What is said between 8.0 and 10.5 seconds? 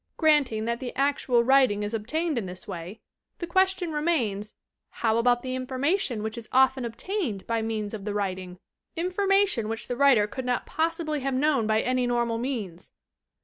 the writing, information which the writer could